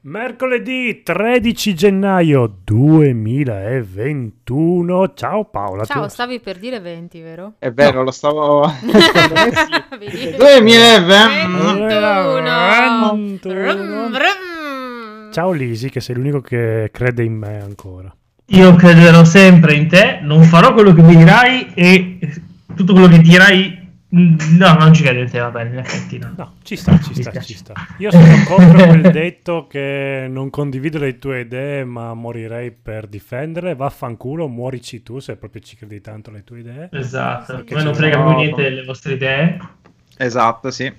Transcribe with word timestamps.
Mercoledì 0.00 1.02
13 1.02 1.74
gennaio 1.74 2.58
2021. 2.62 5.12
Ciao 5.14 5.46
Paola. 5.46 5.84
Ciao, 5.84 6.04
tu- 6.04 6.08
stavi 6.08 6.38
per 6.38 6.58
dire 6.58 6.78
20, 6.78 7.20
vero? 7.20 7.54
È 7.58 7.72
vero, 7.72 8.04
lo 8.04 8.12
stavo... 8.12 8.70
Vedi? 9.98 10.36
2020. 10.36 11.78
21. 11.80 13.12
21. 13.12 14.10
Ciao 15.32 15.50
Lisi, 15.50 15.90
che 15.90 16.00
sei 16.00 16.14
l'unico 16.14 16.42
che 16.42 16.90
crede 16.92 17.24
in 17.24 17.34
me 17.34 17.60
ancora. 17.60 18.14
Io 18.50 18.76
crederò 18.76 19.24
sempre 19.24 19.74
in 19.74 19.88
te, 19.88 20.20
non 20.22 20.44
farò 20.44 20.74
quello 20.74 20.92
che 20.92 21.02
mi 21.02 21.16
dirai 21.16 21.72
e 21.74 22.18
tutto 22.72 22.92
quello 22.92 23.08
che 23.08 23.18
dirai... 23.18 23.77
mm, 24.14 24.56
No, 24.58 24.74
non 24.74 24.92
ci 24.92 25.02
credo 25.02 25.20
in 25.20 25.30
te, 25.30 25.38
va 25.38 25.50
bene, 25.50 25.70
in 25.70 25.78
effetti 25.78 26.18
no. 26.18 26.32
No, 26.36 26.54
ci 26.62 26.76
sta, 26.76 26.98
ci 27.00 27.14
sta, 27.14 27.40
ci 27.40 27.54
sta. 27.54 27.74
Io 27.98 28.10
sono 28.10 28.24
contro 28.46 28.86
quel 28.86 29.10
detto 29.12 29.66
che 29.68 30.26
non 30.28 30.50
condivido 30.50 30.98
le 30.98 31.18
tue 31.18 31.40
idee, 31.40 31.84
ma 31.84 32.14
morirei 32.14 32.70
per 32.70 33.06
difenderle. 33.06 33.74
Vaffanculo, 33.74 34.48
muorici 34.48 35.02
tu 35.02 35.18
se 35.18 35.36
proprio 35.36 35.62
ci 35.62 35.76
credi 35.76 36.00
tanto 36.00 36.30
alle 36.30 36.44
tue 36.44 36.60
idee. 36.60 36.88
Esatto, 36.92 37.56
Perché 37.56 37.82
non 37.82 37.94
frega 37.94 38.22
più 38.22 38.36
niente 38.36 38.62
delle 38.62 38.84
vostre 38.84 39.14
idee. 39.14 39.58
Esatto, 40.16 40.70
sì. 40.70 40.92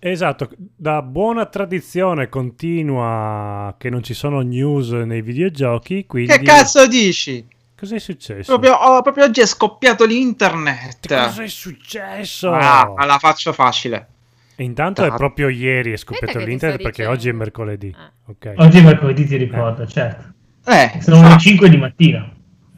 Esatto, 0.00 0.48
da 0.76 1.02
buona 1.02 1.46
tradizione 1.46 2.28
continua 2.28 3.74
che 3.78 3.90
non 3.90 4.02
ci 4.04 4.14
sono 4.14 4.42
news 4.42 4.90
nei 4.90 5.22
videogiochi, 5.22 6.06
quindi... 6.06 6.30
Che 6.30 6.42
cazzo 6.42 6.86
dici? 6.86 7.44
Cos'è 7.78 7.98
successo? 8.00 8.58
Proprio, 8.58 8.74
oh, 8.74 9.02
proprio 9.02 9.24
oggi 9.24 9.40
è 9.40 9.46
scoppiato 9.46 10.04
l'internet. 10.04 11.06
Cos'è 11.06 11.46
successo? 11.46 12.50
Ah, 12.50 12.92
la 13.06 13.18
faccio 13.18 13.52
facile. 13.52 14.08
E 14.56 14.64
intanto 14.64 15.02
è 15.02 15.04
Cazzo. 15.04 15.16
proprio 15.16 15.48
ieri 15.48 15.92
è 15.92 15.96
scoppiato 15.96 16.38
l'internet 16.38 16.82
perché 16.82 17.02
dicendo. 17.02 17.12
oggi 17.12 17.28
è 17.28 17.32
mercoledì. 17.32 17.94
Ah. 17.96 18.10
Ok. 18.26 18.52
Oggi 18.56 18.78
è 18.78 18.82
mercoledì, 18.82 19.24
ti 19.26 19.36
ricordo, 19.36 19.86
certo. 19.86 20.32
Eh, 20.66 20.98
Sono 21.00 21.22
le 21.28 21.34
ah, 21.34 21.38
5 21.38 21.68
di 21.70 21.76
mattina. 21.76 22.28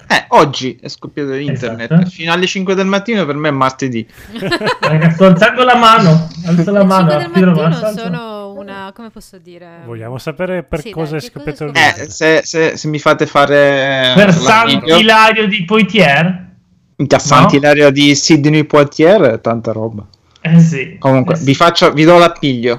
eh, 0.06 0.24
oggi 0.28 0.78
è 0.82 0.88
scoppiato 0.88 1.30
l'internet. 1.32 1.90
Esatto. 1.90 2.10
Fino 2.10 2.32
alle 2.34 2.46
5 2.46 2.74
del 2.74 2.84
mattino 2.86 3.24
per 3.24 3.36
me 3.36 3.48
è 3.48 3.52
martedì. 3.52 4.06
Ragazzi, 4.80 5.14
sto 5.14 5.24
alzando 5.24 5.64
la 5.64 5.76
mano. 5.76 6.28
Alzo 6.44 6.70
la 6.70 6.78
Le 6.80 6.84
mano. 6.84 7.10
5 7.10 7.24
del 7.24 7.32
chiudo 7.32 7.62
la 7.62 7.68
mano, 7.68 7.80
mattino 7.80 8.02
sono 8.02 8.39
una... 8.61 8.92
come 8.94 9.11
posso 9.11 9.39
dire? 9.39 9.80
Vogliamo 9.84 10.19
sapere 10.19 10.62
per 10.62 10.80
Sì, 10.80 10.91
cosa 10.91 11.16
dai, 11.16 11.27
è 11.27 11.30
scoppiato 11.30 11.64
l'internet? 11.64 11.98
Eh, 12.06 12.11
se, 12.11 12.41
se- 12.44 12.77
se 12.77 12.89
mi 12.89 12.98
fate 12.98 13.27
fare... 13.27 14.12
Per 14.14 14.27
la 14.27 14.33
San 14.33 14.66
video- 14.66 14.98
Ilario 14.98 15.47
di 15.48 15.64
Poitiers? 15.64 16.48
Minchia, 16.97 17.19
Sant'Ilario 17.19 17.91
di 17.91 18.14
Sidney 18.14 18.64
Poitiers, 18.64 19.41
tanta 19.41 19.72
roba. 19.72 20.06
Eh 20.42 20.58
sì. 20.61 20.97
Comunque, 20.98 21.34
Eh 21.34 21.38
sì. 21.38 21.44
vi 21.44 21.55
faccio, 21.55 21.92
vi 21.92 22.05
do 22.05 22.19
l'appiglio. 22.19 22.78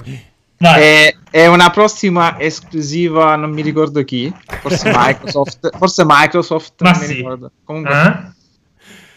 È, 0.58 1.16
è 1.32 1.48
una 1.48 1.72
prossima 1.72 2.40
esclusiva, 2.40 3.36
non 3.36 3.50
mi 3.50 3.64
ricordo 3.64 4.04
chi, 4.04 4.32
forse 4.62 4.92
Microsoft, 4.96 5.76
forse 5.76 6.04
Microsoft, 6.06 6.82
Ma 6.84 6.92
non 6.92 7.00
mi 7.00 7.06
sì. 7.08 7.14
ricordo. 7.16 7.52
Comunque, 7.64 7.92
Eh? 7.92 8.30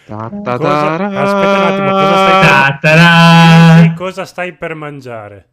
ta- 0.07 0.31
ta- 0.43 0.57
Cosa- 0.57 0.97
ta- 0.97 1.05
aspetta 1.05 1.59
un 1.59 1.67
attimo, 1.67 1.91
cosa 1.91 2.17
stai 2.17 2.43
Ta- 2.47 2.79
ta-da! 2.81 3.83
Sì, 3.83 3.93
cosa 3.95 4.25
stai 4.25 4.53
per 4.55 4.75
mangiare? 4.75 5.49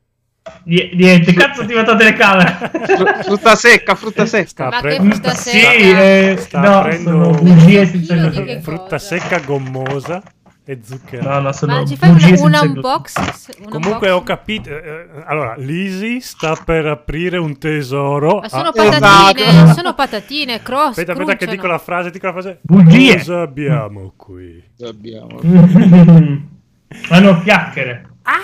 Nie- 0.64 0.90
Niente, 0.96 1.34
cazzo 1.34 1.66
ti 1.66 1.74
la 1.74 1.84
telecamera. 1.84 2.58
Fru- 2.72 3.24
frutta 3.24 3.56
secca, 3.56 3.94
frutta 3.96 4.26
secca. 4.26 4.48
Sta 4.48 4.64
Ma 4.66 4.70
che 4.72 4.76
aprendo- 4.78 5.12
frutta 5.14 5.34
Sì, 5.36 5.50
secca? 5.60 5.72
eh, 6.02 6.36
Sta 6.40 6.60
no, 6.62 6.92
sono 6.92 7.30
bugie 7.32 7.86
senza 7.86 8.32
frutta 8.62 8.82
cosa? 8.84 8.98
secca 8.98 9.40
gommosa 9.40 10.24
e 10.66 10.80
zucchero. 10.84 11.30
No, 11.30 11.40
no, 11.42 11.52
sono 11.52 11.74
Ma 11.80 11.86
ci 11.86 11.96
fai 11.96 12.10
un, 12.10 12.16
un 12.16 12.22
senza 12.22 12.48
glutine. 12.48 12.68
unbox? 12.74 13.16
un 13.18 13.70
Comunque 13.70 14.10
unboxing? 14.10 14.14
ho 14.14 14.24
capito. 14.24 14.70
eh, 14.70 14.74
eh, 14.74 15.24
allora, 15.28 15.54
Lisi 15.58 16.20
sta 16.22 16.56
per 16.56 16.88
aprire 16.88 17.38
un 17.38 17.58
tesoro. 17.60 18.40
Ma 18.40 18.50
sono 18.50 18.70
Ah, 18.70 18.72
patatine, 18.72 19.48
Esatto. 19.48 19.74
sono 19.74 19.94
patatine, 19.94 20.62
cross. 20.64 20.90
Aspetta, 20.90 21.12
aspetta, 21.12 21.36
che 21.36 21.48
dico 21.48 21.68
la 21.68 21.78
frase. 21.78 22.10
Dico 22.10 22.26
la 22.26 22.32
frase. 22.34 22.58
Bugie. 22.64 23.18
Cosa 23.18 23.42
abbiamo 23.42 24.14
qui? 24.18 24.64
Abbiamo. 24.84 25.40
Fanno 26.90 27.42
chiacchiere. 27.42 28.06
Ah, 28.24 28.40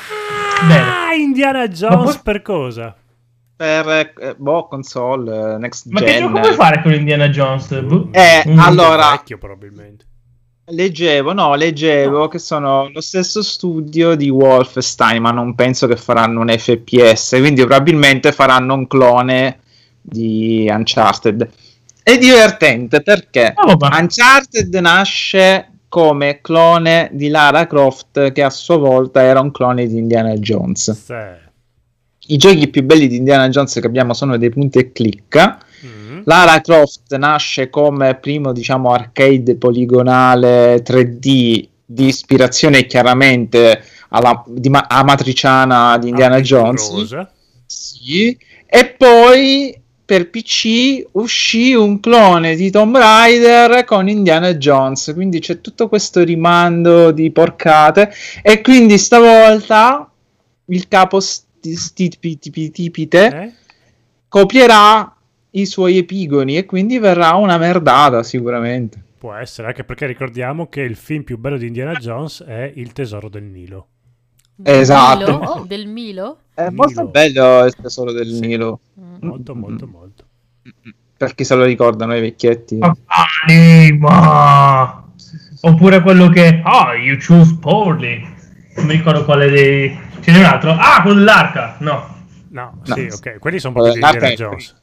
Bene. 0.67 1.15
Indiana 1.21 1.67
Jones 1.67 2.13
poi- 2.15 2.21
per 2.23 2.41
cosa? 2.41 2.95
Per 3.55 3.87
eh, 4.19 4.35
boh, 4.37 4.67
console, 4.67 5.53
eh, 5.55 5.57
next 5.57 5.87
Ma 5.87 5.99
gen. 5.99 6.07
che 6.09 6.19
gioco 6.19 6.39
puoi 6.39 6.53
fare 6.53 6.81
con 6.81 6.93
Indiana 6.93 7.29
Jones? 7.29 7.79
Bu- 7.81 8.09
Eh, 8.11 8.43
Mm. 8.47 8.59
allora- 8.59 9.11
vecchio 9.11 9.37
probabilmente. 9.37 10.05
Leggevo, 10.69 11.31
no, 11.33 11.55
leggevo 11.55 12.27
che 12.27 12.39
sono 12.39 12.89
lo 12.93 12.99
stesso 13.01 13.41
studio 13.41 14.15
di 14.15 14.29
Wolfenstein, 14.29 15.21
ma 15.21 15.31
non 15.31 15.55
penso 15.55 15.87
che 15.87 15.95
faranno 15.95 16.41
un 16.41 16.49
FPS, 16.49 17.37
quindi 17.39 17.61
probabilmente 17.65 18.31
faranno 18.33 18.73
un 18.73 18.85
clone 18.85 19.59
di 20.01 20.67
Uncharted. 20.69 21.49
È 22.03 22.17
divertente 22.17 23.01
perché 23.01 23.53
Oh. 23.55 23.77
Uncharted 23.79 24.73
nasce 24.75 25.71
come 25.97 26.41
clone 26.41 27.09
di 27.11 27.27
Lara 27.27 27.65
Croft, 27.65 28.31
che 28.31 28.43
a 28.43 28.51
sua 28.51 28.77
volta 28.77 29.23
era 29.23 29.39
un 29.39 29.49
clone 29.49 29.87
di 29.87 29.97
Indiana 29.97 30.35
Jones. 30.35 30.91
Sì. 30.91 32.33
I 32.33 32.37
giochi 32.37 32.67
più 32.67 32.83
belli 32.83 33.07
di 33.07 33.15
Indiana 33.15 33.49
Jones 33.49 33.73
che 33.73 33.87
abbiamo 33.87 34.13
sono 34.13 34.37
dei 34.37 34.51
punti 34.51 34.77
e 34.77 34.91
clicca. 34.91 35.57
Mm. 35.83 36.19
Lara 36.25 36.61
Croft 36.61 37.15
nasce 37.15 37.71
come 37.71 38.13
primo, 38.13 38.53
diciamo, 38.53 38.91
arcade 38.91 39.55
poligonale 39.55 40.83
3D 40.83 41.67
di 41.83 42.05
ispirazione 42.05 42.85
chiaramente 42.85 43.81
alla 44.09 44.43
di 44.45 44.69
ma- 44.69 44.85
amatriciana 44.87 45.97
di 45.97 46.09
Indiana 46.09 46.39
Jones. 46.41 46.89
Avventurosa. 46.89 47.31
Sì. 47.65 48.37
E 48.67 48.85
poi 48.95 49.75
per 50.07 50.29
PC 50.29 51.05
uscì 51.11 51.73
un 51.73 51.99
clone 51.99 52.55
di 52.55 52.71
Tomb 52.71 52.95
Raider 52.95 53.83
con 53.83 54.07
Indiana 54.07 54.53
Jones. 54.55 55.11
Quindi 55.13 55.39
c'è 55.39 55.59
tutto 55.59 55.89
questo 55.89 56.23
rimando 56.23 57.11
di 57.11 57.29
porcate. 57.29 58.09
E 58.41 58.61
quindi 58.61 58.97
stavolta 58.97 60.09
il 60.67 60.87
capo 60.87 61.19
sti- 61.19 61.75
stipite 61.75 63.25
Eh? 63.27 63.51
copierà 64.29 65.13
i 65.51 65.65
suoi 65.65 65.97
epigoni 65.97 66.55
e 66.57 66.65
quindi 66.65 66.99
verrà 66.99 67.33
una 67.35 67.57
merdata 67.57 68.23
sicuramente. 68.23 69.01
Può 69.17 69.33
essere, 69.33 69.67
anche 69.67 69.83
perché 69.83 70.05
ricordiamo 70.05 70.67
che 70.69 70.81
il 70.81 70.95
film 70.95 71.23
più 71.23 71.37
bello 71.37 71.57
di 71.57 71.67
Indiana 71.67 71.93
Jones 71.95 72.43
è 72.47 72.71
Il 72.75 72.93
tesoro 72.93 73.27
del 73.29 73.43
Nilo. 73.43 73.87
Del 74.55 74.79
Esatto. 74.79 75.37
Milo? 75.39 75.65
Del 75.67 75.87
Milo? 75.87 76.37
È 76.53 76.61
Nilo. 76.69 76.75
molto 76.75 77.05
bello 77.07 77.65
il 77.65 77.75
tesoro 77.75 78.11
del 78.11 78.27
Sì. 78.31 78.39
Nilo. 78.39 78.79
Mm. 78.99 79.06
Molto, 79.21 79.55
molto, 79.55 79.87
molto. 79.87 80.23
Per 81.17 81.33
chi 81.35 81.43
se 81.43 81.55
lo 81.55 81.63
ricordano 81.65 82.15
i 82.15 82.21
vecchietti. 82.21 82.79
Anima! 83.77 85.03
Oppure 85.61 86.01
quello 86.01 86.29
che... 86.29 86.61
Ah, 86.63 86.93
you 86.93 87.17
choose 87.17 87.57
poorly. 87.59 88.21
Non 88.75 88.85
mi 88.85 88.93
ricordo 88.93 89.25
quale 89.25 89.49
dei... 89.49 89.97
Ce 90.21 90.31
n'è 90.31 90.37
un 90.39 90.43
altro. 90.45 90.71
Ah, 90.71 91.01
quello 91.01 91.17
dell'arca. 91.17 91.75
No. 91.79 92.15
No, 92.49 92.79
No. 92.85 92.95
sì, 92.95 93.07
ok, 93.11 93.39
quelli 93.39 93.59
sono 93.59 93.73
proprio 93.73 93.93
di 93.93 93.99
Indiana 93.99 94.29
Jones. 94.33 94.75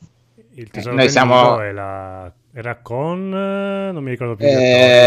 Il 0.57 0.71
tesoro 0.71 0.95
noi 0.95 1.09
siamo- 1.11 1.61
è 1.61 1.73
la- 1.73 2.31
era 2.53 2.77
con... 2.81 3.33
eh, 3.35 3.91
non 3.93 4.03
mi 4.05 4.11
ricordo 4.11 4.37
più. 4.37 4.47
Eh, 4.47 4.53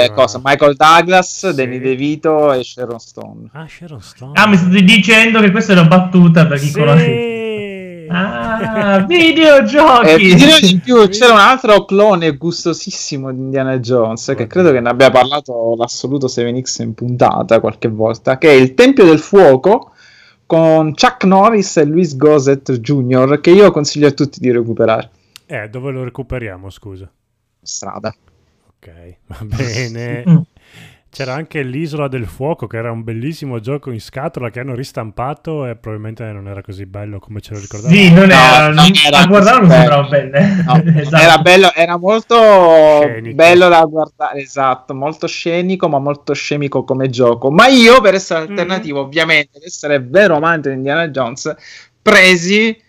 attori, 0.04 0.10
ma- 0.10 0.16
cosa? 0.16 0.42
Michael 0.44 0.76
Douglas, 0.76 1.48
Sì. 1.50 1.56
Danny 1.56 1.80
DeVito 1.80 2.52
e 2.54 2.64
Sharon 2.64 3.00
Stone. 3.00 3.50
Ah, 3.54 3.66
Sharon 3.68 4.02
Stone. 4.02 4.32
Ah, 4.36 4.48
mi 4.48 4.58
state 4.58 4.82
dicendo 4.84 5.40
che 5.40 5.52
questa 5.52 5.74
è 5.74 5.78
una 5.80 5.88
battuta 5.88 6.46
per 6.48 6.60
chi 6.60 6.68
Sì! 6.68 6.78
conosce... 6.80 7.12
Ah, 8.09 9.06
videogiochi! 9.07 10.09
E 10.09 10.35
dirò 10.35 10.59
di 10.59 10.79
più, 10.84 11.07
c'era 11.09 11.34
un 11.34 11.40
altro 11.40 11.85
clone 11.85 12.38
gustosissimo 12.38 13.31
di 13.31 13.40
Indiana 13.40 13.79
Jones, 13.79 14.34
che 14.35 14.47
credo 14.47 14.72
che 14.72 14.79
ne 14.79 14.90
abbia 14.90 15.09
parlato 15.09 15.75
l'assoluto 15.78 16.28
7X 16.28 16.81
in 16.84 16.94
puntata 16.94 17.59
qualche 17.59 17.88
volta, 17.88 18.38
che 18.38 18.50
è 18.50 18.53
il 18.53 18.73
Tempio 18.73 19.06
del 19.06 19.19
Fuoco 19.19 19.91
con 20.45 20.94
Chuck 20.94 21.25
Norris 21.25 21.78
e 21.78 21.85
Luis 21.85 22.16
Gossett 22.16 22.72
Jr., 22.72 23.40
che 23.41 23.51
io 23.51 23.69
consiglio 23.72 24.07
a 24.07 24.12
tutti 24.12 24.39
di 24.39 24.51
recuperare. 24.51 25.10
Eh, 25.45 25.69
dove 25.69 25.92
lo 25.92 26.03
recuperiamo, 26.03 26.69
scusa? 26.69 27.10
Strada. 27.62 28.13
Ok, 28.77 29.18
va 29.27 29.39
bene. 29.44 30.45
C'era 31.09 31.33
anche 31.33 31.63
l'Isola 31.63 32.07
del 32.07 32.25
Fuoco, 32.27 32.68
che 32.68 32.77
era 32.77 32.92
un 32.92 33.04
bellissimo 33.04 33.59
gioco 33.59 33.92
in 33.92 34.00
scatola 34.00 34.51
che 34.51 34.59
hanno 34.59 34.75
ristampato 34.75 35.65
e 35.65 35.75
probabilmente 35.75 36.24
non 36.31 36.48
era 36.48 36.62
così 36.62 36.86
bello 36.86 37.18
come 37.18 37.39
ce 37.42 37.54
lo 37.54 37.59
ricordavo. 37.59 37.94
Sì, 37.94 38.12
non 38.12 38.27
No, 38.27 38.33
era... 38.33 38.65
non 38.68 38.74
non- 38.75 38.92
era 39.06 39.18
a 39.19 39.25
bello. 39.27 39.44
sembrava 39.44 40.07
belle. 40.07 40.63
No, 40.63 40.83
Esatto. 41.01 41.24
era, 41.24 41.38
bello, 41.39 41.74
era 41.74 41.98
molto 41.98 42.36
Scenico. 43.01 43.36
bello 43.36 43.68
da 43.69 43.81
guardare, 43.86 44.42
esatto, 44.42 44.94
molto 44.94 45.25
scenico, 45.27 45.88
ma 45.89 45.98
molto 45.98 46.33
scemico 46.33 46.83
come 46.83 47.10
gioco. 47.10 47.50
Ma 47.50 47.68
io, 47.68 48.00
per 48.01 48.13
essere 48.13 48.44
Mhm. 48.44 48.50
alternativo, 48.51 49.00
ovviamente, 49.00 49.57
ad 49.57 49.63
essere 49.63 50.00
vero 50.00 50.36
amante 50.36 50.69
di 50.69 50.75
Indiana 50.75 51.07
Jones, 51.07 51.56
presi 52.01 52.80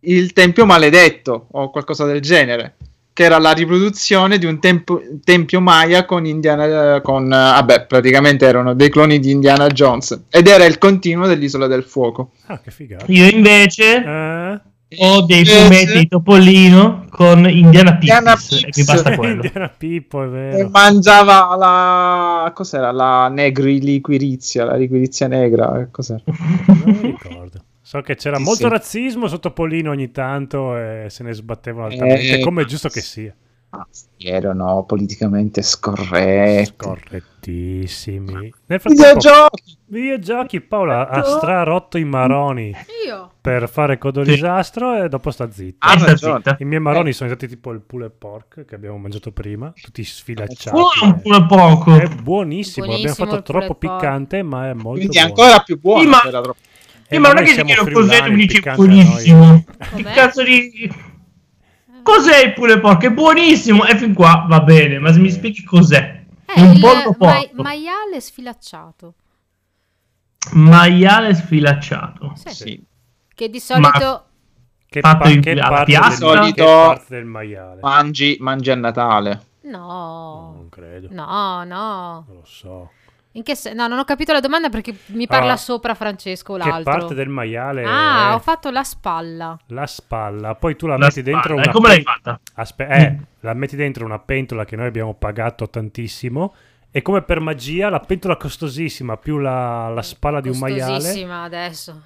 il 0.00 0.32
Tempio 0.32 0.64
Maledetto 0.64 1.48
o 1.50 1.70
qualcosa 1.70 2.04
del 2.06 2.20
genere. 2.20 2.76
Che 3.16 3.24
era 3.24 3.38
la 3.38 3.52
riproduzione 3.52 4.36
di 4.36 4.44
un 4.44 4.58
tempo- 4.60 5.00
tempio 5.24 5.62
Maya 5.62 6.04
con 6.04 6.26
Indiana. 6.26 7.00
Con, 7.00 7.24
eh, 7.24 7.28
vabbè, 7.28 7.86
praticamente 7.86 8.44
erano 8.44 8.74
dei 8.74 8.90
cloni 8.90 9.18
di 9.18 9.30
Indiana 9.30 9.68
Jones. 9.68 10.24
Ed 10.28 10.46
era 10.46 10.66
il 10.66 10.76
continuo 10.76 11.26
dell'Isola 11.26 11.66
del 11.66 11.82
Fuoco. 11.82 12.32
Ah, 12.48 12.60
che 12.60 12.70
figata. 12.70 13.06
Io 13.08 13.26
invece 13.26 14.04
Eh? 14.04 14.60
Ho 14.98 15.22
dei 15.22 15.38
Invece- 15.38 15.62
fumetti 15.64 15.98
di 15.98 16.08
Topolino 16.08 17.06
con 17.10 17.38
Indiana 17.50 17.90
Indiana 17.92 18.34
Pips 18.36 18.52
e 18.64 18.68
mi 18.76 18.84
basta 18.84 19.16
quello. 19.16 19.42
Indiana 19.42 19.68
Pippo, 19.76 20.22
è 20.22 20.26
E 20.26 20.28
vero. 20.28 20.68
mangiava 20.70 21.56
la 21.56 22.52
cos'era 22.54 22.92
la 22.92 23.28
negri 23.28 23.80
liquirizia, 23.80 24.64
la 24.64 24.76
liquirizia 24.76 25.26
negra, 25.26 25.80
eh, 25.80 25.88
cos'era? 25.90 26.20
Non 26.26 26.82
mi 26.84 27.00
ricordo. 27.00 27.60
So 27.86 28.00
che 28.00 28.16
c'era 28.16 28.38
Sì, 28.38 28.42
molto 28.42 28.64
sì. 28.64 28.68
razzismo 28.68 29.28
sotto 29.28 29.52
Polino 29.52 29.92
ogni 29.92 30.10
tanto 30.10 30.76
e 30.76 31.06
se 31.08 31.22
ne 31.22 31.32
sbattevano 31.32 31.86
altamente, 31.86 32.38
Eh, 32.38 32.40
come 32.40 32.62
è 32.62 32.64
giusto 32.64 32.88
che 32.88 33.00
sia. 33.00 33.32
Ah, 33.70 33.86
erano 34.18 34.82
politicamente 34.84 35.62
scorretti. 35.62 36.74
Correttissimi. 36.74 38.52
Nel 38.66 38.80
frattempo, 38.80 38.90
Videogiochi. 38.90 39.76
videogiochi, 39.86 40.60
Paola 40.62 41.08
ha 41.08 41.22
strarotto 41.22 41.96
i 41.96 42.04
maroni 42.04 42.74
Io. 43.06 43.30
per 43.40 43.68
fare 43.68 43.98
Codo 43.98 44.24
Sì. 44.24 44.32
Disastro 44.32 45.04
e 45.04 45.08
dopo 45.08 45.30
sta 45.30 45.48
zitto. 45.52 45.86
Ha 45.86 45.94
E 45.94 45.98
sta 45.98 46.06
ragione. 46.06 46.36
zitta. 46.38 46.56
I 46.58 46.64
miei 46.64 46.80
maroni 46.80 47.12
sono 47.12 47.28
stati 47.30 47.46
tipo 47.46 47.70
il 47.70 47.80
pulled 47.82 48.10
pork 48.18 48.64
che 48.64 48.74
abbiamo 48.74 48.98
mangiato 48.98 49.30
prima, 49.30 49.72
tutti 49.80 50.02
sfilacciati. 50.02 50.76
Pure, 50.76 51.20
pure 51.22 51.46
poco. 51.46 51.94
È 51.94 52.08
buonissimo, 52.08 52.84
abbiamo 52.86 53.02
Buonissimo 53.02 53.26
fatto 53.30 53.36
il 53.38 53.42
troppo 53.44 53.74
piccante, 53.76 54.42
ma 54.42 54.70
è 54.70 54.72
molto 54.72 55.06
Quindi 55.06 55.18
buono. 55.20 55.28
ancora 55.28 55.62
più 55.62 55.78
buono. 55.78 56.00
Sì, 56.02 56.08
ma- 56.08 56.22
Sì, 57.08 57.18
ma 57.18 57.28
non 57.32 57.38
è 57.38 57.44
che 57.44 57.54
ti 57.54 57.62
chiedo 57.64 57.90
cos'è 57.90 58.28
mi 58.28 58.46
dici 58.46 58.68
a 58.68 58.74
buonissimo. 58.74 59.64
Che 59.94 60.02
cazzo 60.02 60.42
di... 60.42 60.90
Cos'è 62.02 62.44
il 62.44 62.52
pure 62.52 62.78
porco? 62.80 63.06
È 63.06 63.10
buonissimo. 63.10 63.84
E 63.84 63.96
fin 63.96 64.12
qua 64.14 64.44
va 64.48 64.60
bene, 64.60 64.98
ma 64.98 65.12
se 65.12 65.18
mi 65.18 65.30
spieghi 65.30 65.62
cos'è? 65.64 66.24
È 66.44 66.60
un 66.60 66.72
il 66.74 66.80
porco. 66.80 67.16
maiale 67.62 68.20
sfilacciato. 68.20 69.14
Maiale 70.52 71.34
sfilacciato. 71.34 72.32
Sì. 72.36 72.50
Sì. 72.54 72.84
Che 73.34 73.48
di 73.50 73.60
solito... 73.60 74.22
Che, 74.88 75.00
Fatto 75.00 75.28
in- 75.28 75.40
che 75.40 75.54
parte 75.56 75.92
del, 75.92 76.12
Solito- 76.12 76.54
che 76.54 76.62
parte 76.64 77.14
del 77.16 77.24
maiale? 77.24 77.80
Mangi, 77.82 78.36
mangi 78.40 78.70
a 78.70 78.76
Natale. 78.76 79.42
No. 79.62 80.52
Non 80.56 80.68
credo, 80.70 81.08
No, 81.10 81.64
no. 81.64 82.24
non 82.26 82.36
lo 82.36 82.44
so. 82.44 82.90
In 83.36 83.42
che 83.42 83.54
se- 83.54 83.74
No, 83.74 83.86
non 83.86 83.98
ho 83.98 84.04
capito 84.04 84.32
la 84.32 84.40
domanda 84.40 84.68
perché 84.70 84.96
mi 85.08 85.26
parla 85.26 85.52
Ah, 85.52 85.56
sopra 85.56 85.94
Francesco 85.94 86.54
Che 86.54 86.58
l'altro. 86.68 86.82
parte 86.92 87.14
del 87.14 87.28
maiale 87.28 87.84
Ah, 87.84 88.30
è 88.30 88.34
ho 88.34 88.38
fatto 88.38 88.70
la 88.70 88.82
spalla. 88.82 89.58
la 89.68 89.86
spalla, 89.86 90.54
poi 90.54 90.74
tu 90.74 90.86
la, 90.86 90.96
La 90.96 91.06
metti 91.06 91.22
dentro 91.22 91.56
spalla. 91.58 91.60
una 91.60 91.70
E 91.70 91.72
come 91.72 91.88
l'hai 91.88 92.02
fatta? 92.02 92.40
Aspe- 92.54 92.88
eh, 92.88 93.16
la 93.40 93.52
metti 93.54 93.76
dentro 93.76 94.04
una 94.06 94.18
pentola 94.18 94.64
che 94.64 94.76
noi 94.76 94.86
abbiamo 94.86 95.12
pagato 95.14 95.68
tantissimo 95.68 96.54
e 96.90 97.02
come 97.02 97.20
per 97.20 97.40
magia 97.40 97.90
la 97.90 98.00
pentola 98.00 98.36
costosissima 98.38 99.18
più 99.18 99.36
la, 99.36 99.88
la 99.90 100.00
spalla 100.00 100.40
di 100.40 100.48
un 100.48 100.56
maiale 100.58 100.94
Costosissima 100.94 101.42
adesso. 101.42 102.02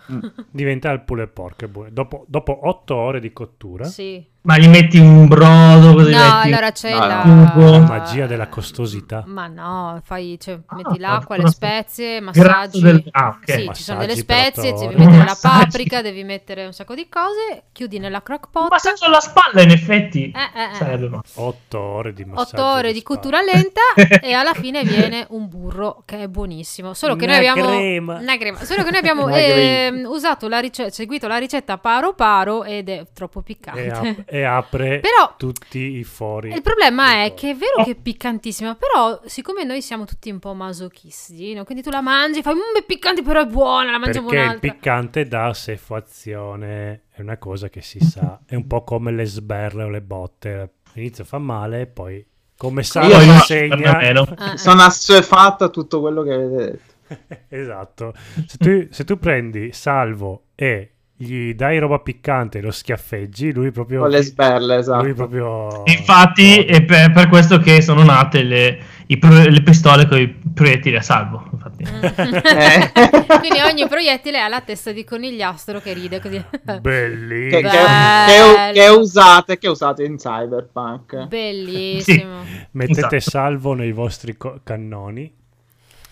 diventa 0.50 0.90
il 0.90 1.00
pulled 1.02 1.28
pork. 1.28 1.64
Dopo, 1.90 2.24
dopo 2.26 2.66
otto 2.68 2.96
ore 2.96 3.20
di 3.20 3.32
cottura, 3.32 3.84
Sì. 3.84 4.24
Ma 4.42 4.56
gli 4.56 4.68
metti 4.68 4.98
un 4.98 5.26
brodo? 5.28 5.92
Così 5.92 6.12
No, 6.12 6.18
metti... 6.18 6.48
allora 6.48 6.72
c'è 6.72 6.90
la... 6.94 7.22
la 7.54 7.78
magia 7.80 8.26
della 8.26 8.48
costosità. 8.48 9.22
Ma 9.26 9.46
no, 9.48 10.00
fai, 10.02 10.38
cioè, 10.40 10.58
Ah, 10.66 10.76
metti 10.76 10.98
l'acqua, 10.98 11.36
le 11.36 11.48
spezie, 11.50 12.20
massaggi. 12.20 12.80
del- 12.80 13.04
ah, 13.10 13.36
ok. 13.38 13.52
Sì, 13.52 13.70
ci 13.74 13.82
sono 13.82 13.98
delle 14.00 14.14
Massaggi 14.14 14.50
spezie, 14.52 14.72
devi 14.72 14.94
mettere 14.96 15.16
la 15.18 15.24
Massaggi. 15.28 15.64
paprika, 15.64 16.00
devi 16.02 16.24
mettere 16.24 16.64
un 16.64 16.72
sacco 16.72 16.94
di 16.94 17.06
cose, 17.10 17.64
chiudi 17.72 17.98
nella 17.98 18.22
crock 18.22 18.46
Un 18.46 18.50
pot. 18.62 18.70
massaggio 18.70 19.04
alla 19.04 19.20
spalla, 19.20 19.60
in 19.60 19.70
effetti. 19.72 20.32
Eh, 20.34 20.58
eh, 20.60 20.70
eh. 20.72 20.74
Sarebbe 20.74 21.08
ma- 21.10 21.22
Otto 21.34 21.78
ore 21.78 22.14
di 22.14 22.24
massaggio. 22.24 22.62
8 22.62 22.64
ore 22.78 22.92
di 22.94 23.02
cottura 23.02 23.40
lenta 23.42 23.80
e 24.26 24.32
alla 24.32 24.54
fine 24.54 24.82
viene 24.84 25.26
un 25.30 25.48
burro 25.50 26.02
che 26.06 26.22
è 26.22 26.28
buonissimo. 26.28 26.94
Solo 26.94 27.14
che 27.14 27.26
noi 27.26 27.38
Una 27.40 27.50
abbiamo 27.50 27.68
crema. 27.68 28.18
una 28.18 28.36
crema. 28.38 28.64
Solo 28.64 28.84
che 28.84 28.90
noi 28.90 29.00
abbiamo 29.00 29.28
ehm, 29.28 30.06
usato 30.06 30.48
la 30.48 30.60
ricetta, 30.60 30.88
seguito 30.90 31.28
la 31.28 31.36
ricetta 31.36 31.76
paro 31.76 32.14
paro 32.14 32.64
ed 32.64 32.88
è 32.88 33.06
troppo 33.12 33.42
piccante. 33.42 34.24
E, 34.32 34.44
ap- 34.44 34.74
e 34.74 34.78
apre 34.78 35.00
Però- 35.00 35.34
tutti 35.36 35.78
i 35.98 36.04
fori. 36.04 36.52
Il 36.52 36.62
problema 36.62 37.24
è 37.24 37.34
che 37.34 37.50
è 37.50 37.54
vero 37.56 37.82
che 37.84 37.92
è 37.92 37.94
piccantissima, 37.96 38.74
però 38.76 39.20
siccome 39.24 39.64
noi 39.64 39.82
siamo 39.82 40.04
tutti 40.04 40.30
un 40.30 40.38
po' 40.38 40.54
masochisti, 40.54 41.54
no? 41.54 41.64
quindi 41.64 41.82
tu 41.82 41.90
la 41.90 42.00
mangi, 42.00 42.42
fai 42.42 42.54
mmm, 42.54 42.78
è 42.78 42.84
piccante 42.84 43.22
però 43.22 43.42
è 43.42 43.46
buona, 43.46 43.90
la 43.90 43.98
mangiamo 43.98 44.28
Perché 44.28 44.42
il 44.42 44.48
un'altra. 44.48 44.70
piccante 44.72 45.26
dà 45.26 45.52
sefazione, 45.54 47.02
è 47.10 47.20
una 47.20 47.36
cosa 47.38 47.68
che 47.68 47.82
si 47.82 48.00
sa, 48.00 48.40
è 48.46 48.54
un 48.54 48.66
po' 48.66 48.84
come 48.84 49.12
le 49.12 49.24
sberle 49.26 49.84
o 49.84 49.88
le 49.88 50.00
botte. 50.00 50.70
All'inizio 50.94 51.24
fa 51.24 51.38
male, 51.38 51.86
poi 51.86 52.24
come 52.56 52.82
sa 52.82 53.02
Io 53.02 53.16
no, 53.16 53.22
insegna. 53.32 53.96
meno. 53.96 54.26
Ah. 54.36 54.56
Sono 54.56 54.82
assuefatto 54.82 55.64
a 55.64 55.68
tutto 55.68 56.00
quello 56.00 56.22
che 56.22 56.32
avete 56.32 56.56
detto. 56.56 57.44
esatto. 57.48 58.14
Se 58.46 58.56
tu, 58.58 58.86
se 58.90 59.04
tu 59.04 59.18
prendi 59.18 59.72
Salvo 59.72 60.44
e 60.54 60.92
gli 61.22 61.52
dai 61.52 61.78
roba 61.78 61.98
piccante 61.98 62.58
e 62.58 62.60
lo 62.62 62.70
schiaffeggi, 62.70 63.52
lui 63.52 63.70
proprio... 63.72 64.00
Con 64.00 64.08
le 64.08 64.22
sberle, 64.22 64.78
esatto. 64.78 65.04
Lui 65.04 65.12
proprio... 65.12 65.82
Infatti, 65.84 66.64
è 66.64 66.82
per, 66.82 67.12
per 67.12 67.28
questo 67.28 67.58
che 67.58 67.82
sono 67.82 68.02
nate 68.02 68.42
le, 68.42 68.78
i 69.08 69.18
pro- 69.18 69.46
le 69.46 69.62
pistole 69.62 70.08
con 70.08 70.18
i 70.18 70.28
proiettili 70.28 70.96
a 70.96 71.02
salvo. 71.02 71.46
Infatti. 71.52 71.82
Eh. 71.82 72.92
Quindi 73.38 73.60
ogni 73.60 73.86
proiettile 73.86 74.40
ha 74.40 74.48
la 74.48 74.62
testa 74.62 74.92
di 74.92 75.04
conigliastro 75.04 75.80
che 75.80 75.92
ride 75.92 76.22
così. 76.22 76.42
Bellissimo. 76.80 77.60
che, 77.60 77.68
che, 77.68 78.72
che, 78.72 78.80
che 78.80 78.88
usate, 78.88 79.58
che 79.58 79.68
usate 79.68 80.04
in 80.04 80.16
Cyberpunk. 80.16 81.26
Bellissimo. 81.26 82.44
Mettete 82.70 83.16
Esatto. 83.16 83.20
salvo 83.20 83.74
nei 83.74 83.92
vostri 83.92 84.38
co- 84.38 84.60
cannoni. 84.64 85.30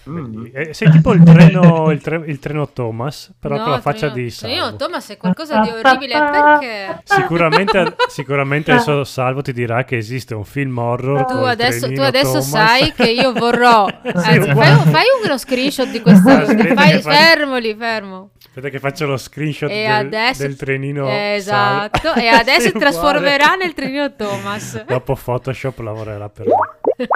Mm. 0.08 0.46
Eh, 0.52 0.72
sei 0.74 0.90
tipo 0.90 1.12
il 1.12 1.22
treno, 1.22 1.90
il, 1.92 2.00
tre- 2.00 2.22
il 2.26 2.38
treno 2.38 2.68
Thomas, 2.68 3.32
però 3.38 3.56
No, 3.56 3.62
con 3.62 3.72
la 3.72 3.80
faccia 3.80 4.10
Trino- 4.10 4.14
di 4.14 4.30
salvo. 4.30 4.54
Trino 4.54 4.76
Thomas 4.76 5.08
è 5.10 5.16
qualcosa 5.16 5.60
di 5.60 5.68
orribile 5.68 6.14
perché 6.18 7.00
Sicuramente, 7.04 7.96
sicuramente 8.08 8.72
adesso 8.72 9.04
Salvo 9.04 9.42
ti 9.42 9.52
dirà 9.52 9.84
che 9.84 9.96
esiste 9.96 10.34
un 10.34 10.44
film 10.44 10.78
horror. 10.78 11.24
tu 11.26 11.36
adesso, 11.36 11.92
tu 11.92 12.00
adesso 12.00 12.40
sai 12.40 12.92
che 12.92 13.10
io 13.10 13.32
vorrò. 13.32 13.86
Anzi, 14.02 14.42
Sì, 14.42 14.52
fai, 14.52 14.76
fai 14.90 15.04
uno 15.24 15.36
screenshot 15.38 15.88
di 15.90 16.00
questa. 16.00 16.42
Aspetta 16.42 16.74
fai- 16.74 17.00
fai- 17.02 17.14
fermo 17.14 17.56
lì, 17.58 17.74
fermo. 17.78 18.30
Aspetta 18.46 18.68
che 18.70 18.78
faccio 18.78 19.06
lo 19.06 19.16
screenshot 19.16 19.68
del, 19.68 19.90
adesso, 19.90 20.42
del 20.42 20.56
trenino. 20.56 21.06
esatto. 21.08 22.00
Salvo. 22.08 22.20
E 22.20 22.28
adesso 22.28 22.60
si 22.68 22.72
trasformerà 22.72 23.54
nel 23.54 23.72
trenino 23.74 24.14
Thomas. 24.16 24.84
Dopo 24.84 25.14
Photoshop 25.14 25.78
lavorerà 25.80 26.28
per 26.28 26.46
me. 26.46 27.06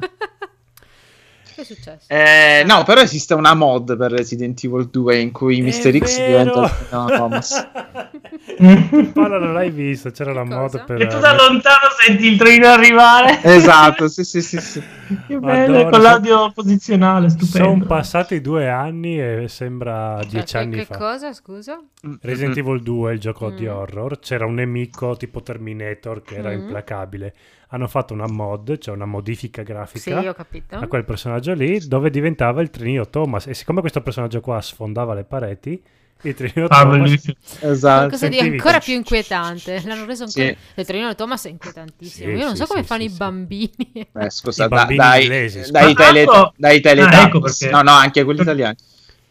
Che 1.55 1.61
è 1.61 1.65
successo? 1.65 2.07
Eh, 2.09 2.63
no, 2.67 2.83
però 2.85 3.01
esiste 3.01 3.35
una 3.35 3.55
mod 3.55 3.97
per 3.97 4.11
Resident 4.13 4.63
Evil 4.65 4.89
2 4.89 5.19
in 5.19 5.33
cui 5.33 5.59
È 5.61 5.63
Mr. 5.63 5.99
X 6.05 6.19
vero! 6.19 6.27
diventa 6.27 6.63
il 6.65 6.87
Trino 6.89 7.07
Thomas. 7.17 7.69
Paolo 9.13 9.39
non 9.39 9.53
l'hai 9.53 9.71
visto, 9.71 10.11
c'era 10.11 10.33
la 10.33 10.43
Che 10.43 10.49
mod 10.49 10.61
cosa? 10.71 10.85
per... 10.85 11.01
E 11.03 11.07
tu 11.07 11.19
da 11.19 11.35
lontano 11.35 11.89
senti 11.99 12.27
il 12.27 12.39
treno 12.39 12.67
arrivare. 12.69 13.41
Esatto, 13.43 14.09
sì, 14.09 14.25
sì, 14.25 14.41
sì, 14.43 14.61
sì. 14.61 14.83
Che 15.27 15.35
Madonna, 15.39 15.53
bello, 15.67 15.89
con 15.91 16.01
l'audio 16.01 16.53
posizionale, 16.53 17.29
stupendo. 17.29 17.69
Sono 17.71 17.85
passati 17.87 18.41
due 18.41 18.69
anni 18.69 19.21
e 19.21 19.45
sembra 19.49 20.19
dieci 20.29 20.53
che, 20.55 20.59
anni 20.59 20.77
che 20.77 20.85
fa. 20.85 20.97
cosa, 20.97 21.33
scusa? 21.33 21.81
Resident 22.23 22.57
Evil 22.57 22.83
2, 22.83 23.13
il 23.13 23.21
gioco 23.21 23.51
di 23.51 23.65
Mm. 23.67 23.69
horror, 23.69 24.19
c'era 24.19 24.47
un 24.47 24.55
nemico 24.55 25.17
tipo 25.17 25.43
Terminator 25.43 26.23
che 26.23 26.37
era 26.37 26.51
Mm. 26.51 26.61
implacabile. 26.61 27.35
Hanno 27.75 27.89
fatto 27.89 28.13
una 28.13 28.27
mod, 28.27 28.77
cioè 28.79 28.95
una 28.95 29.07
modifica 29.07 29.63
Sì, 29.63 29.73
grafica 29.73 30.29
ho 30.29 30.35
capito. 30.35 30.77
a 30.77 30.87
quel 30.87 31.05
personaggio 31.07 31.55
lì, 31.55 31.79
dove 31.87 32.11
diventava 32.11 32.61
il 32.61 32.69
trenino 32.69 33.09
Thomas. 33.09 33.47
E 33.47 33.55
siccome 33.55 33.81
questo 33.81 34.03
personaggio 34.03 34.41
qua 34.43 34.61
sfondava 34.61 35.15
le 35.15 35.25
pareti, 35.25 35.83
il 36.25 36.35
trenino 36.35 36.67
Ah, 36.69 36.83
Thomas 36.83 36.99
bellissimo. 37.01 37.35
Esatto. 37.61 37.99
Qualcosa 38.09 38.29
di 38.29 38.39
ancora 38.41 38.79
più 38.79 38.93
inquietante. 38.95 39.81
L'hanno 39.87 40.05
reso 40.05 40.25
ancora. 40.25 40.47
Sì. 40.49 40.57
Il 40.75 40.85
trenino 40.85 41.15
Thomas 41.15 41.47
è 41.47 41.49
inquietantissimo. 41.49 42.31
Sì, 42.31 42.37
Io 42.37 42.45
non 42.45 42.57
sì, 42.57 42.63
so 42.63 42.67
come 42.67 42.83
sì, 42.83 42.87
fanno 42.87 43.01
sì, 43.01 43.07
i 43.07 43.11
sì. 43.11 43.17
bambini. 43.17 44.09
Eh, 44.13 44.31
scusa, 44.31 44.67
I 44.67 44.69
da- 44.69 44.77
bambini 44.77 44.99
dai, 44.99 45.23
inglesi, 45.23 45.71
dai, 45.71 45.95
tele, 45.95 46.25
Ah, 46.25 46.53
dai 46.57 46.77
ecco 46.77 46.89
Teletubbies. 46.91 47.59
perché. 47.59 47.75
no, 47.75 47.83
no, 47.83 47.91
anche 47.93 48.25
quelli 48.25 48.41
italiani. 48.43 48.77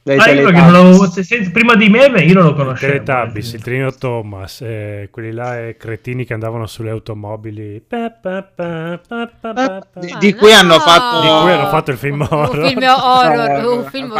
Dai 0.03 0.17
Ah, 0.17 0.29
io 0.31 0.45
perché 0.45 0.61
non 0.61 0.71
l'avevo- 0.71 1.05
se- 1.11 1.21
se- 1.23 1.51
prima 1.51 1.75
di 1.75 1.87
me, 1.87 2.05
io 2.23 2.33
non 2.33 2.45
lo 2.45 2.53
conoscevo. 2.55 3.03
Teletubbies, 3.03 3.53
il 3.53 3.61
trenino 3.61 3.91
Thomas, 3.93 4.61
eh, 4.61 5.09
quelli 5.11 5.31
là 5.31 5.59
eh, 5.67 5.77
cretini 5.77 6.25
che 6.25 6.33
andavano 6.33 6.65
sulle 6.65 6.89
automobili. 6.89 7.83
Pa, 7.87 8.09
pa, 8.09 8.41
pa, 8.41 8.99
pa, 9.07 9.31
pa, 9.39 9.53
pa, 9.53 9.87
pa. 9.93 9.99
Di, 9.99 10.15
di 10.19 10.31
no! 10.31 10.37
cui 10.37 10.53
hanno 10.53 10.79
fatto 10.79 11.21
Di 11.21 11.27
cui 11.27 11.51
hanno 11.51 11.67
fatto 11.67 11.91
il 11.91 11.97
film 11.97 12.21
horror. 12.27 12.57
Un 12.65 12.67
film 12.69 12.83
horror, 12.83 13.65
un 13.77 13.85
film 13.85 14.11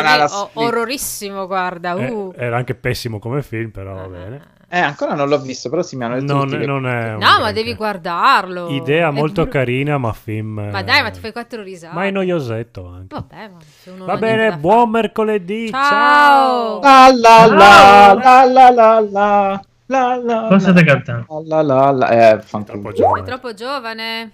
orrorissimo, 0.54 1.48
guarda. 1.48 1.96
Eh, 1.96 2.10
uh. 2.12 2.34
era 2.36 2.58
anche 2.58 2.76
pessimo 2.76 3.18
come 3.18 3.42
film, 3.42 3.72
però 3.72 3.96
va 3.96 4.08
bene. 4.08 4.60
Eh, 4.74 4.80
ancora 4.80 5.14
non 5.16 5.28
l'ho 5.28 5.38
visto, 5.40 5.70
però 5.70 5.82
sì, 5.82 5.98
mi 5.98 6.06
hanno 6.06 6.18
detto 6.20 6.34
Non, 6.34 6.48
che- 6.50 6.66
non 6.66 6.88
è 6.88 7.12
No, 7.12 7.18
ma 7.18 7.38
granché. 7.40 7.54
devi 7.54 7.74
guardarlo. 7.76 8.70
Idea 8.70 9.10
È 9.10 9.12
molto 9.12 9.42
bru- 9.42 9.54
carina, 9.54 9.98
ma 9.98 10.14
film. 10.14 10.70
Ma 10.72 10.80
eh, 10.80 10.84
dai, 10.86 11.02
ma 11.04 11.10
ti 11.10 11.20
fai 11.20 11.34
quattro 11.34 11.62
risate. 11.62 11.94
Ma 11.94 12.06
è 12.06 12.12
noiosetto 12.12 12.88
anche. 12.88 13.14
Vabbè, 13.14 13.50
ma 13.50 13.58
se 13.62 13.90
uno 13.90 14.06
Va 14.06 14.16
bene, 14.16 14.56
buon 14.56 14.90
fare. 14.90 15.02
mercoledì. 15.02 15.70
Ciao. 15.72 16.80
La 16.80 17.10
la 17.14 17.46
la 17.48 17.58
Ciao. 17.58 18.16
la 18.18 18.46
la 18.46 18.70
la 18.70 19.00
la 19.02 19.62
la 19.88 20.16
la 20.24 20.46
Cosa 20.48 20.60
state 20.72 20.84
cantando? 20.86 21.44
la 21.48 21.62
la 21.62 21.74
la 21.74 21.92
la 21.92 22.10
eh. 22.32 22.40
Troppo 22.40 22.90
Sei 22.92 22.94
giovane. 22.94 23.24
troppo 23.26 23.54
giovane. 23.54 24.32